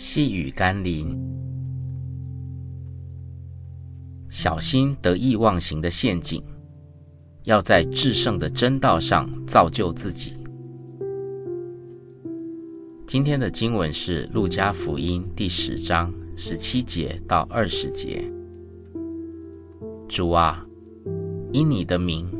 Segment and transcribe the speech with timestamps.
[0.00, 1.18] 细雨甘霖，
[4.28, 6.40] 小心得意忘形的陷阱，
[7.42, 10.34] 要在至圣的真道上造就自己。
[13.08, 18.22] 今天的经文是《路加福音》第十章十七节到二十节。
[20.06, 20.64] 主啊，
[21.50, 22.30] 因你的名，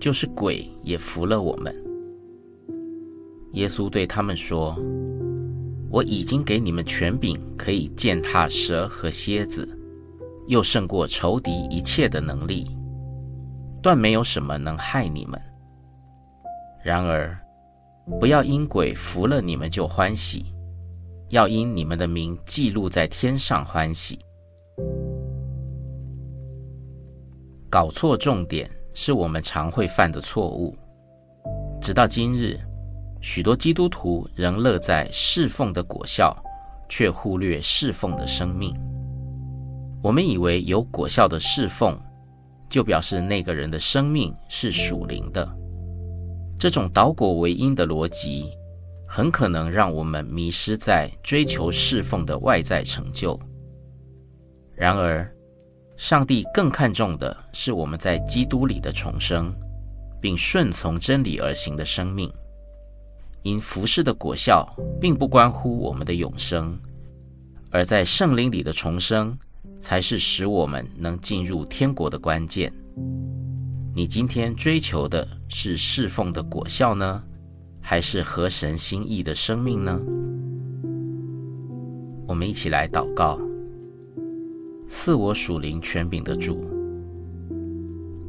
[0.00, 1.76] 就是鬼也服了我们。
[3.52, 4.74] 耶稣对他们说
[5.94, 9.78] ：“我已经给你们权柄，可以践踏蛇和蝎子，
[10.48, 12.76] 又胜过仇敌一切的能力，
[13.80, 15.40] 断没有什么能害你们。
[16.82, 17.38] 然而，
[18.18, 20.46] 不要因鬼服了你们就欢喜，
[21.28, 24.18] 要因你们的名记录在天上欢喜。
[27.70, 30.76] 搞错重点是我们常会犯的错误。
[31.80, 32.58] 直到今日，
[33.24, 36.36] 许多基督徒仍乐在侍奉的果效，
[36.90, 38.76] 却忽略侍奉的生命。
[40.02, 41.98] 我们以为有果效的侍奉，
[42.68, 45.50] 就表示那个人的生命是属灵的。
[46.58, 48.50] 这种倒果为因的逻辑，
[49.08, 53.40] 很可能让我们迷失在追求侍奉的外在成就。
[54.76, 55.26] 然而，
[55.96, 59.50] 上帝更看重的是我们在基督里的重生，
[60.20, 62.30] 并顺从真理而行的生命。
[63.44, 64.66] 因服事的果效，
[64.98, 66.78] 并不关乎我们的永生，
[67.70, 69.36] 而在圣灵里的重生，
[69.78, 72.72] 才是使我们能进入天国的关键。
[73.94, 77.22] 你今天追求的是侍奉的果效呢，
[77.82, 80.00] 还是合神心意的生命呢？
[82.26, 83.38] 我们一起来祷告。
[84.88, 86.64] 赐我属灵权柄的主，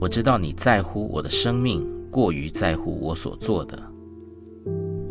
[0.00, 3.91] 我知道你在乎我的生命，过于在乎我所做的，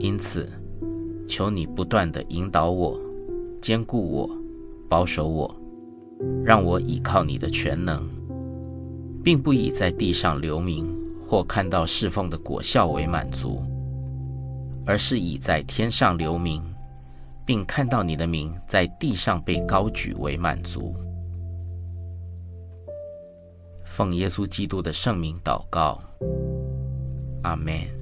[0.02, 0.50] 因此，
[1.28, 3.00] 求你不断地引导我，
[3.62, 4.30] 坚固我，
[4.90, 5.56] 保守我，
[6.44, 8.10] 让我倚靠你的全能。
[9.24, 10.92] 并不以在地上留名
[11.28, 13.62] 或看到侍奉的果效为满足，
[14.88, 16.64] 而是以在天上留名，
[17.46, 20.96] 并看到你的名在地上被高举为满足。
[23.86, 26.02] 奉耶稣基督的圣名祷告，
[27.44, 28.01] 阿门。